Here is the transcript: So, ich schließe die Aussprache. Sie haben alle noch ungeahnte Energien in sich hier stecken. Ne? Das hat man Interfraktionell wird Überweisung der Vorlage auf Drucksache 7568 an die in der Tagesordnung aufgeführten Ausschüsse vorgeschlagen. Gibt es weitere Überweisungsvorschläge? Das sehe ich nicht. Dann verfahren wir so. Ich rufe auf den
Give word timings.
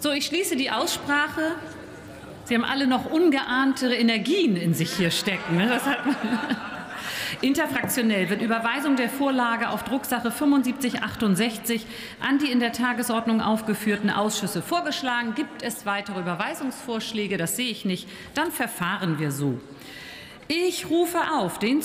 So, 0.00 0.12
ich 0.12 0.24
schließe 0.24 0.56
die 0.56 0.70
Aussprache. 0.70 1.52
Sie 2.44 2.54
haben 2.54 2.64
alle 2.64 2.86
noch 2.86 3.10
ungeahnte 3.10 3.94
Energien 3.94 4.56
in 4.56 4.72
sich 4.72 4.92
hier 4.94 5.10
stecken. 5.10 5.58
Ne? 5.58 5.68
Das 5.68 5.84
hat 5.84 6.06
man 6.06 6.16
Interfraktionell 7.42 8.30
wird 8.30 8.40
Überweisung 8.40 8.96
der 8.96 9.10
Vorlage 9.10 9.68
auf 9.68 9.84
Drucksache 9.84 10.30
7568 10.30 11.84
an 12.18 12.38
die 12.38 12.50
in 12.50 12.60
der 12.60 12.72
Tagesordnung 12.72 13.42
aufgeführten 13.42 14.08
Ausschüsse 14.08 14.62
vorgeschlagen. 14.62 15.34
Gibt 15.34 15.62
es 15.62 15.84
weitere 15.84 16.20
Überweisungsvorschläge? 16.20 17.36
Das 17.36 17.56
sehe 17.56 17.70
ich 17.70 17.84
nicht. 17.84 18.08
Dann 18.34 18.50
verfahren 18.50 19.18
wir 19.18 19.30
so. 19.30 19.60
Ich 20.48 20.88
rufe 20.88 21.20
auf 21.38 21.58
den 21.58 21.78